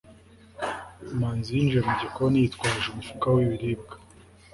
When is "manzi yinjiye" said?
1.19-1.81